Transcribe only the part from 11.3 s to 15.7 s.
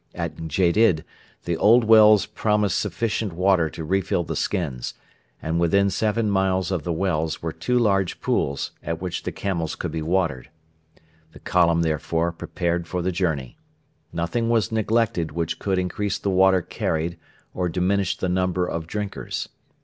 The column, therefore, prepared for the journey. Nothing was neglected which